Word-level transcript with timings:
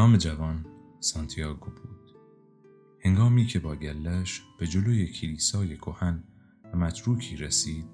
نام 0.00 0.16
جوان 0.16 0.66
سانتیاگو 1.00 1.70
بود. 1.70 2.16
هنگامی 3.00 3.46
که 3.46 3.58
با 3.58 3.74
گلش 3.74 4.42
به 4.58 4.66
جلوی 4.66 5.06
کلیسای 5.06 5.76
کهن 5.76 6.24
و 6.74 6.76
متروکی 6.76 7.36
رسید 7.36 7.84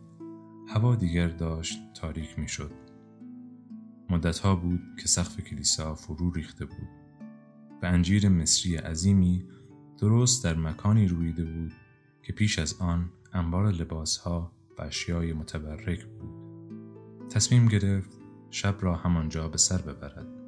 هوا 0.69 0.97
دیگر 0.97 1.29
داشت 1.29 1.79
تاریک 1.95 2.39
می 2.39 2.49
شد 2.49 2.73
مدتها 4.11 4.57
بود 4.57 4.81
که 5.03 5.09
سقف 5.09 5.41
کلیسا 5.41 5.95
فرو 5.95 6.31
ریخته 6.31 6.65
بود. 6.65 6.89
و 7.83 7.87
انجیر 7.87 8.29
مصری 8.29 8.77
عظیمی 8.77 9.49
درست 9.99 10.45
در 10.45 10.55
مکانی 10.55 11.09
رویده 11.09 11.45
بود 11.45 11.73
که 12.23 12.33
پیش 12.33 12.59
از 12.59 12.81
آن 12.81 13.11
انبار 13.33 13.73
لباسها 13.73 14.53
و 14.79 14.83
اشیای 14.83 15.33
متبرک 15.33 16.05
بود. 16.05 16.31
تصمیم 17.31 17.69
گرفت 17.69 18.11
شب 18.51 18.77
را 18.81 18.95
همانجا 18.95 19.49
به 19.49 19.59
سر 19.59 19.79
ببرد. 19.79 20.46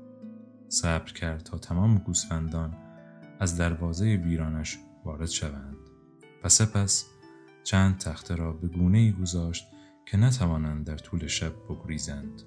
صبر 0.68 1.12
کرد 1.12 1.42
تا 1.42 1.58
تمام 1.58 1.98
گوسفندان 1.98 2.76
از 3.40 3.56
دروازه 3.56 4.04
ویرانش 4.04 4.78
وارد 5.04 5.28
شوند. 5.28 5.76
و 6.44 6.48
سپس 6.48 7.06
چند 7.64 7.98
تخته 7.98 8.34
را 8.34 8.52
به 8.52 8.68
گونه 8.68 8.98
ای 8.98 9.12
گذاشت 9.12 9.66
که 10.06 10.16
نتوانند 10.16 10.86
در 10.86 10.96
طول 10.96 11.26
شب 11.26 11.52
بگریزند. 11.68 12.42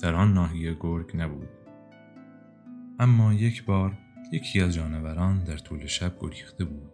در 0.00 0.14
آن 0.14 0.34
ناحیه 0.34 0.76
گرگ 0.80 1.16
نبود. 1.16 1.48
اما 2.98 3.34
یک 3.34 3.64
بار 3.64 3.98
یکی 4.32 4.60
از 4.60 4.74
جانوران 4.74 5.44
در 5.44 5.56
طول 5.58 5.86
شب 5.86 6.12
گریخته 6.20 6.64
بود 6.64 6.92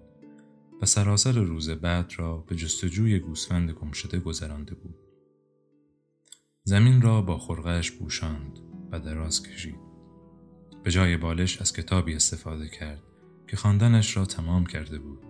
و 0.82 0.86
سراسر 0.86 1.32
روز 1.32 1.70
بعد 1.70 2.12
را 2.16 2.36
به 2.36 2.56
جستجوی 2.56 3.18
گوسفند 3.18 3.70
گمشده 3.70 4.18
گذرانده 4.18 4.74
بود. 4.74 4.98
زمین 6.64 7.02
را 7.02 7.22
با 7.22 7.38
خرقهش 7.38 7.92
پوشاند 7.92 8.58
و 8.92 9.00
دراز 9.00 9.42
کشید. 9.42 9.87
به 10.88 10.92
جای 10.92 11.16
بالش 11.16 11.60
از 11.60 11.72
کتابی 11.72 12.14
استفاده 12.14 12.68
کرد 12.68 13.02
که 13.46 13.56
خواندنش 13.56 14.16
را 14.16 14.24
تمام 14.24 14.66
کرده 14.66 14.98
بود 14.98 15.22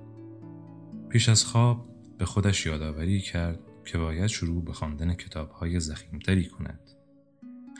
پیش 1.08 1.28
از 1.28 1.44
خواب 1.44 1.88
به 2.18 2.24
خودش 2.24 2.66
یادآوری 2.66 3.20
کرد 3.20 3.60
که 3.84 3.98
باید 3.98 4.26
شروع 4.26 4.64
به 4.64 4.72
خواندن 4.72 5.14
کتابهای 5.14 5.80
زخیمتری 5.80 6.48
کند 6.48 6.80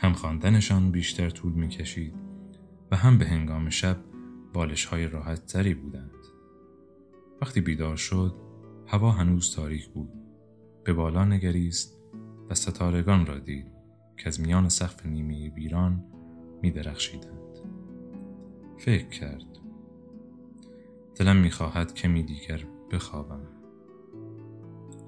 هم 0.01 0.13
خواندنشان 0.13 0.91
بیشتر 0.91 1.29
طول 1.29 1.53
می 1.53 1.69
کشید 1.69 2.13
و 2.91 2.95
هم 2.95 3.17
به 3.17 3.25
هنگام 3.25 3.69
شب 3.69 3.97
بالش 4.53 4.85
های 4.85 5.07
راحت 5.07 5.45
تری 5.45 5.73
بودند. 5.73 6.11
وقتی 7.41 7.61
بیدار 7.61 7.95
شد 7.95 8.35
هوا 8.87 9.11
هنوز 9.11 9.55
تاریک 9.55 9.87
بود. 9.87 10.11
به 10.83 10.93
بالا 10.93 11.25
نگریست 11.25 11.97
و 12.49 12.55
ستارگان 12.55 13.25
را 13.25 13.39
دید 13.39 13.71
که 14.17 14.27
از 14.27 14.41
میان 14.41 14.69
سقف 14.69 15.05
نیمه 15.05 15.49
ویران 15.49 16.03
می 16.61 16.71
درخشیدند. 16.71 17.48
فکر 18.79 19.09
کرد. 19.09 19.59
دلم 21.15 21.37
می‌خواهد 21.37 21.93
کمی 21.93 22.23
دیگر 22.23 22.65
بخوابم. 22.91 23.47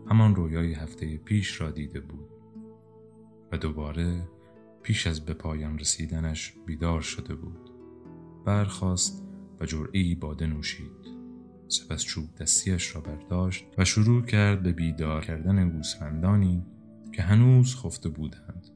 همان 0.09 0.35
رویای 0.35 0.73
هفته 0.73 1.17
پیش 1.17 1.61
را 1.61 1.71
دیده 1.71 1.99
بود 1.99 2.29
و 3.51 3.57
دوباره 3.57 4.27
پیش 4.83 5.07
از 5.07 5.25
به 5.25 5.33
پایان 5.33 5.79
رسیدنش 5.79 6.53
بیدار 6.65 7.01
شده 7.01 7.35
بود 7.35 7.69
برخاست 8.45 9.27
و 9.59 9.65
جرعی 9.65 10.15
باده 10.15 10.47
نوشید 10.47 11.07
سپس 11.67 12.03
چوب 12.03 12.35
دستیش 12.35 12.95
را 12.95 13.01
برداشت 13.01 13.65
و 13.77 13.85
شروع 13.85 14.21
کرد 14.21 14.63
به 14.63 14.71
بیدار 14.71 15.25
کردن 15.25 15.69
گوسفندانی 15.69 16.65
که 17.11 17.21
هنوز 17.21 17.75
خفته 17.75 18.09
بودند 18.09 18.69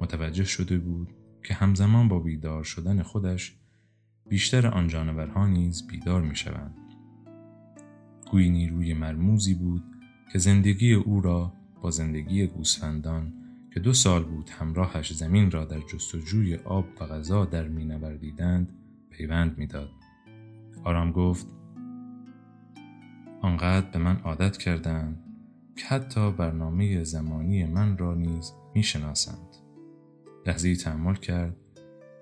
متوجه 0.00 0.44
شده 0.44 0.78
بود 0.78 1.14
که 1.42 1.54
همزمان 1.54 2.08
با 2.08 2.18
بیدار 2.18 2.64
شدن 2.64 3.02
خودش 3.02 3.61
بیشتر 4.32 4.66
آن 4.66 4.88
جانورها 4.88 5.46
نیز 5.46 5.86
بیدار 5.86 6.22
می 6.22 6.36
شوند. 6.36 6.74
گویی 8.30 8.50
نیروی 8.50 8.94
مرموزی 8.94 9.54
بود 9.54 9.82
که 10.32 10.38
زندگی 10.38 10.94
او 10.94 11.20
را 11.20 11.52
با 11.82 11.90
زندگی 11.90 12.46
گوسفندان 12.46 13.32
که 13.74 13.80
دو 13.80 13.92
سال 13.92 14.24
بود 14.24 14.50
همراهش 14.50 15.12
زمین 15.12 15.50
را 15.50 15.64
در 15.64 15.80
جستجوی 15.80 16.56
آب 16.56 16.84
و 17.00 17.06
غذا 17.06 17.44
در 17.44 17.68
مینوردیدند 17.68 18.68
پیوند 19.10 19.58
می‌داد 19.58 19.90
آرام 20.84 21.12
گفت 21.12 21.46
آنقدر 23.42 23.90
به 23.90 23.98
من 23.98 24.16
عادت 24.16 24.56
کردند 24.56 25.24
که 25.76 25.86
حتی 25.86 26.32
برنامه 26.32 27.04
زمانی 27.04 27.64
من 27.64 27.98
را 27.98 28.14
نیز 28.14 28.52
می‌شناسند 28.74 29.56
لحظه 30.46 30.76
تحمل 30.76 31.14
کرد 31.14 31.56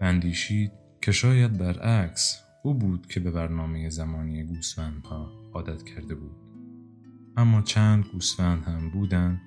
و 0.00 0.04
اندیشید 0.04 0.79
که 1.02 1.12
شاید 1.12 1.58
برعکس 1.58 2.42
او 2.62 2.74
بود 2.74 3.06
که 3.06 3.20
به 3.20 3.30
برنامه 3.30 3.88
زمانی 3.88 4.44
گوسفندها 4.44 5.32
عادت 5.52 5.82
کرده 5.82 6.14
بود 6.14 6.36
اما 7.36 7.62
چند 7.62 8.04
گوسفند 8.12 8.64
هم 8.64 8.90
بودند 8.90 9.40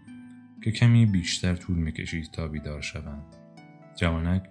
که 0.64 0.72
کمی 0.72 1.06
بیشتر 1.06 1.56
طول 1.56 1.78
می‌کشید 1.78 2.32
تا 2.32 2.48
بیدار 2.48 2.82
شوند. 2.82 3.36
جوانک 3.96 4.44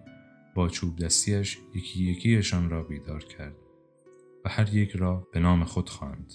با 0.55 0.69
چوب 0.69 0.99
دستیش 0.99 1.59
یکی 1.75 2.05
یکیشان 2.05 2.71
را 2.71 2.83
بیدار 2.83 3.25
کرد 3.25 3.57
و 4.45 4.49
هر 4.49 4.75
یک 4.75 4.91
را 4.91 5.29
به 5.33 5.41
نام 5.41 5.65
خود 5.65 5.89
خواند. 5.89 6.33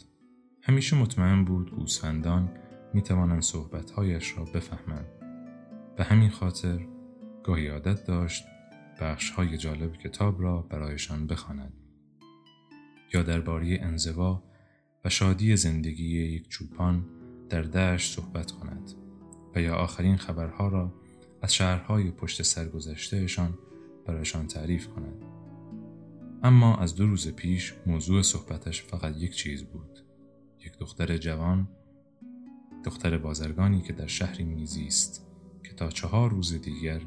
همیشه 0.61 0.95
مطمئن 0.95 1.45
بود 1.45 1.71
گوسفندان 1.71 2.51
می 2.93 3.01
توانند 3.01 3.41
صحبتهایش 3.41 4.37
را 4.37 4.43
بفهمند. 4.43 5.07
به 5.97 6.03
همین 6.03 6.29
خاطر 6.29 6.87
گاهی 7.43 7.67
عادت 7.67 8.05
داشت 8.05 8.43
بخش 9.01 9.29
های 9.29 9.57
جالب 9.57 9.97
کتاب 9.97 10.41
را 10.41 10.61
برایشان 10.61 11.27
بخواند. 11.27 11.73
یا 13.13 13.23
درباره 13.23 13.79
انزوا 13.81 14.43
و 15.05 15.09
شادی 15.09 15.55
زندگی 15.55 16.23
یک 16.23 16.49
چوپان 16.49 17.05
در 17.49 17.61
دشت 17.61 18.15
صحبت 18.15 18.51
کند. 18.51 18.91
و 19.55 19.61
یا 19.61 19.75
آخرین 19.75 20.17
خبرها 20.17 20.67
را 20.67 20.93
از 21.41 21.53
شهرهای 21.53 22.11
پشت 22.11 22.41
سرگذشتهشان 22.41 23.57
برایشان 24.05 24.47
تعریف 24.47 24.87
کند. 24.87 25.23
اما 26.43 26.77
از 26.77 26.95
دو 26.95 27.07
روز 27.07 27.27
پیش 27.27 27.73
موضوع 27.85 28.21
صحبتش 28.21 28.83
فقط 28.83 29.17
یک 29.17 29.35
چیز 29.35 29.63
بود. 29.63 29.99
یک 30.65 30.77
دختر 30.77 31.17
جوان، 31.17 31.67
دختر 32.85 33.17
بازرگانی 33.17 33.81
که 33.81 33.93
در 33.93 34.07
شهری 34.07 34.43
میزیست 34.43 35.27
که 35.63 35.73
تا 35.73 35.89
چهار 35.89 36.31
روز 36.31 36.61
دیگر 36.61 37.01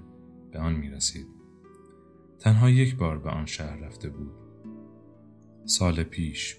به 0.53 0.59
آن 0.59 0.73
می 0.73 0.91
رسید. 0.91 1.40
تنها 2.41 2.71
یک 2.71 2.97
بار 2.97 3.19
به 3.19 3.31
آن 3.31 3.47
شهر 3.47 3.77
رفته 3.77 4.09
بود. 4.09 4.33
سال 5.65 6.03
پیش 6.03 6.57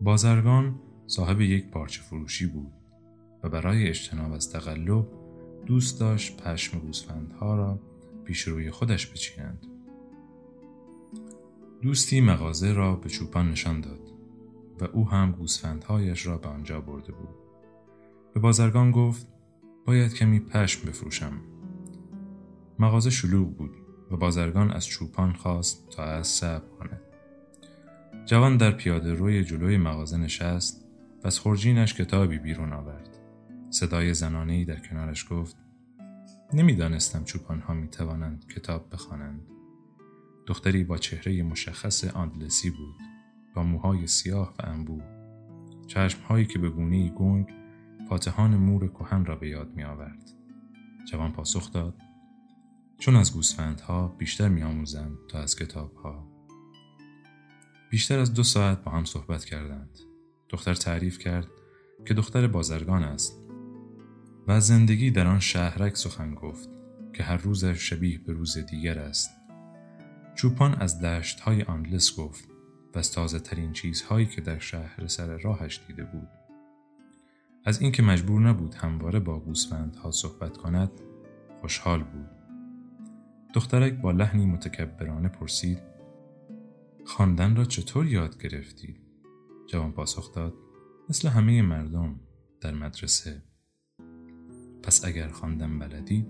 بازرگان 0.00 0.80
صاحب 1.06 1.40
یک 1.40 1.70
پارچه 1.70 2.02
فروشی 2.02 2.46
بود 2.46 2.72
و 3.42 3.48
برای 3.48 3.88
اجتناب 3.88 4.32
از 4.32 4.52
تقلب 4.52 5.06
دوست 5.66 6.00
داشت 6.00 6.42
پشم 6.42 6.78
گوسفندها 6.78 7.56
را 7.56 7.80
پیش 8.24 8.42
روی 8.42 8.70
خودش 8.70 9.06
بچینند. 9.06 9.66
دوستی 11.82 12.20
مغازه 12.20 12.72
را 12.72 12.96
به 12.96 13.08
چوپان 13.08 13.50
نشان 13.50 13.80
داد 13.80 14.00
و 14.80 14.84
او 14.84 15.08
هم 15.08 15.32
گوسفندهایش 15.32 16.26
را 16.26 16.38
به 16.38 16.48
آنجا 16.48 16.80
برده 16.80 17.12
بود. 17.12 17.28
به 18.34 18.40
بازرگان 18.40 18.90
گفت 18.90 19.26
باید 19.86 20.14
کمی 20.14 20.40
پشم 20.40 20.88
بفروشم. 20.88 21.40
مغازه 22.78 23.10
شلوغ 23.10 23.56
بود 23.56 23.87
و 24.10 24.16
بازرگان 24.16 24.70
از 24.70 24.86
چوپان 24.86 25.32
خواست 25.32 25.88
تا 25.90 26.04
از 26.04 26.26
صبر 26.26 26.68
کند. 26.78 27.00
جوان 28.24 28.56
در 28.56 28.70
پیاده 28.70 29.14
روی 29.14 29.44
جلوی 29.44 29.76
مغازه 29.76 30.16
نشست 30.16 30.84
و 31.24 31.26
از 31.26 31.38
خورجینش 31.38 31.94
کتابی 31.94 32.38
بیرون 32.38 32.72
آورد. 32.72 33.08
صدای 33.70 34.14
زنانه 34.14 34.64
در 34.64 34.80
کنارش 34.80 35.26
گفت 35.30 35.56
نمی‌دانستم 36.52 37.24
چوپانها 37.24 37.74
می 37.74 37.88
توانند 37.88 38.44
کتاب 38.56 38.88
بخوانند. 38.92 39.40
دختری 40.46 40.84
با 40.84 40.98
چهره 40.98 41.42
مشخص 41.42 42.04
آندلسی 42.04 42.70
بود 42.70 42.96
با 43.54 43.62
موهای 43.62 44.06
سیاه 44.06 44.54
و 44.58 44.66
انبوه 44.66 45.04
چشمهایی 45.86 46.46
که 46.46 46.58
به 46.58 46.70
گونه 46.70 47.08
گنگ 47.08 47.54
فاتحان 48.08 48.56
مور 48.56 48.88
کهن 48.88 49.24
را 49.24 49.36
به 49.36 49.48
یاد 49.48 49.76
می 49.76 49.84
آورد. 49.84 50.30
جوان 51.10 51.32
پاسخ 51.32 51.72
داد 51.72 51.94
چون 52.98 53.16
از 53.16 53.32
گوسفندها 53.32 54.08
بیشتر 54.08 54.48
می 54.48 54.62
آموزم 54.62 55.18
تا 55.28 55.38
از 55.38 55.56
کتابها. 55.56 56.28
بیشتر 57.90 58.18
از 58.18 58.34
دو 58.34 58.42
ساعت 58.42 58.84
با 58.84 58.90
هم 58.90 59.04
صحبت 59.04 59.44
کردند. 59.44 59.98
دختر 60.48 60.74
تعریف 60.74 61.18
کرد 61.18 61.48
که 62.06 62.14
دختر 62.14 62.46
بازرگان 62.46 63.02
است 63.02 63.38
و 64.46 64.52
از 64.52 64.66
زندگی 64.66 65.10
در 65.10 65.26
آن 65.26 65.40
شهرک 65.40 65.96
سخن 65.96 66.34
گفت 66.34 66.68
که 67.12 67.22
هر 67.22 67.36
روز 67.36 67.64
شبیه 67.64 68.18
به 68.18 68.32
روز 68.32 68.58
دیگر 68.58 68.98
است. 68.98 69.30
چوپان 70.34 70.74
از 70.74 71.00
دشت 71.00 71.40
های 71.40 71.62
آندلس 71.62 72.16
گفت 72.16 72.48
و 72.94 72.98
از 72.98 73.12
تازه 73.12 73.38
ترین 73.38 73.72
چیزهایی 73.72 74.26
که 74.26 74.40
در 74.40 74.58
شهر 74.58 75.06
سر 75.06 75.36
راهش 75.36 75.80
دیده 75.86 76.04
بود. 76.04 76.28
از 77.64 77.80
اینکه 77.80 78.02
مجبور 78.02 78.40
نبود 78.40 78.74
همواره 78.74 79.20
با 79.20 79.40
گوسفندها 79.40 80.10
صحبت 80.10 80.56
کند 80.56 80.90
خوشحال 81.60 82.02
بود. 82.02 82.37
دخترک 83.54 83.92
با 83.92 84.10
لحنی 84.10 84.46
متکبرانه 84.46 85.28
پرسید 85.28 85.78
خواندن 87.06 87.56
را 87.56 87.64
چطور 87.64 88.06
یاد 88.06 88.42
گرفتید؟ 88.42 89.00
جوان 89.66 89.92
پاسخ 89.92 90.34
داد 90.34 90.54
مثل 91.08 91.28
همه 91.28 91.62
مردم 91.62 92.20
در 92.60 92.74
مدرسه. 92.74 93.42
پس 94.82 95.04
اگر 95.04 95.28
خواندن 95.28 95.78
بلدید 95.78 96.26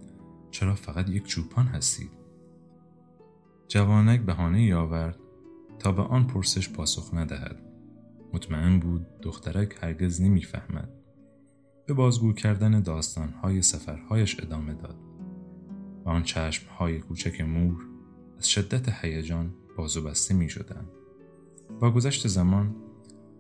چرا 0.50 0.74
فقط 0.74 1.08
یک 1.08 1.26
چوپان 1.26 1.66
هستید؟ 1.66 2.10
جوانک 3.68 4.20
بهانه 4.20 4.74
آورد 4.74 5.18
تا 5.78 5.92
به 5.92 6.02
آن 6.02 6.26
پرسش 6.26 6.68
پاسخ 6.68 7.14
ندهد. 7.14 7.62
مطمئن 8.32 8.80
بود 8.80 9.06
دخترک 9.22 9.78
هرگز 9.82 10.20
نمی‌فهمد. 10.20 10.88
به 11.86 11.94
بازگو 11.94 12.32
کردن 12.32 12.82
داستانهای 12.82 13.62
سفرهایش 13.62 14.40
ادامه 14.40 14.74
داد. 14.74 15.07
و 16.08 16.10
آن 16.10 16.22
چشمهای 16.22 16.98
کوچک 16.98 17.40
مور 17.40 17.86
از 18.38 18.48
شدت 18.48 19.04
هیجان 19.04 19.54
باز 19.76 19.96
و 19.96 20.02
بسته 20.02 20.34
می 20.34 20.48
شدن. 20.48 20.86
با 21.80 21.90
گذشت 21.90 22.28
زمان 22.28 22.76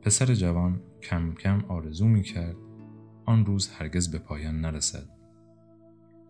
پسر 0.02 0.34
جوان 0.34 0.80
کم 1.02 1.34
کم 1.34 1.64
آرزو 1.68 2.06
می 2.06 2.22
کرد 2.22 2.56
آن 3.24 3.46
روز 3.46 3.68
هرگز 3.68 4.10
به 4.10 4.18
پایان 4.18 4.60
نرسد. 4.60 5.08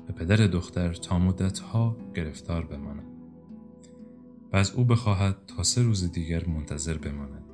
و 0.08 0.12
پدر 0.12 0.37
دختر 0.37 0.93
تا 0.94 1.19
مدتها 1.19 1.96
گرفتار 2.14 2.67
بماند. 2.67 3.06
و 4.52 4.56
از 4.56 4.70
او 4.70 4.85
بخواهد 4.85 5.37
تا 5.46 5.62
سه 5.62 5.82
روز 5.82 6.12
دیگر 6.12 6.46
منتظر 6.46 6.99
بماند. 6.99 7.44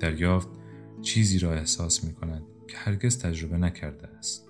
دریافت 0.00 0.48
چیزی 1.02 1.38
را 1.38 1.52
احساس 1.52 2.04
می 2.04 2.14
کند 2.14 2.42
که 2.68 2.76
هرگز 2.76 3.18
تجربه 3.18 3.56
نکرده 3.56 4.08
است. 4.08 4.48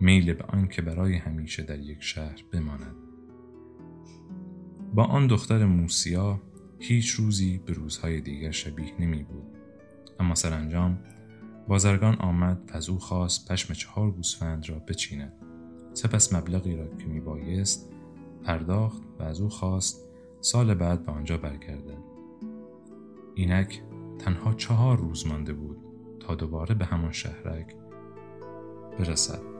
میل 0.00 0.34
به 0.34 0.44
آن 0.44 0.68
که 0.68 0.82
برای 0.82 1.14
همیشه 1.14 1.62
در 1.62 1.78
یک 1.78 2.02
شهر 2.02 2.44
بماند. 2.52 3.07
با 4.98 5.04
آن 5.04 5.26
دختر 5.26 5.64
موسیا 5.64 6.40
هیچ 6.78 7.10
روزی 7.10 7.60
به 7.66 7.72
روزهای 7.72 8.20
دیگر 8.20 8.50
شبیه 8.50 8.92
نمی 9.00 9.22
بود. 9.22 9.46
اما 10.20 10.34
سرانجام 10.34 10.98
بازرگان 11.68 12.14
آمد 12.14 12.70
و 12.72 12.76
از 12.76 12.88
او 12.88 12.98
خواست 12.98 13.52
پشم 13.52 13.74
چهار 13.74 14.10
گوسفند 14.10 14.68
را 14.68 14.78
بچیند. 14.78 15.32
سپس 15.92 16.32
مبلغی 16.32 16.76
را 16.76 16.96
که 16.96 17.06
میبایست 17.06 17.92
پرداخت 18.44 19.02
و 19.18 19.22
از 19.22 19.40
او 19.40 19.48
خواست 19.48 20.00
سال 20.40 20.74
بعد 20.74 21.06
به 21.06 21.12
آنجا 21.12 21.36
برگردد. 21.36 22.02
اینک 23.34 23.82
تنها 24.18 24.54
چهار 24.54 24.98
روز 24.98 25.26
مانده 25.26 25.52
بود 25.52 25.78
تا 26.20 26.34
دوباره 26.34 26.74
به 26.74 26.84
همان 26.84 27.12
شهرک 27.12 27.74
برسد. 28.98 29.57